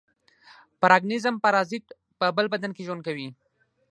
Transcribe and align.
پارګانېزم 0.81 1.35
پارازیت 1.43 1.85
په 2.19 2.25
بل 2.35 2.45
بدن 2.53 2.71
کې 2.75 2.85
ژوند 2.87 3.01
کوي. 3.07 3.27